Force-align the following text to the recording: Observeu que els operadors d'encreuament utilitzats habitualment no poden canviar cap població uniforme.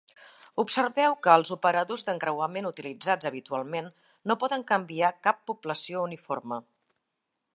Observeu 0.61 1.15
que 1.25 1.35
els 1.41 1.51
operadors 1.55 2.05
d'encreuament 2.07 2.69
utilitzats 2.69 3.29
habitualment 3.31 3.91
no 4.31 4.39
poden 4.45 4.67
canviar 4.73 5.13
cap 5.27 5.45
població 5.51 6.03
uniforme. 6.09 6.63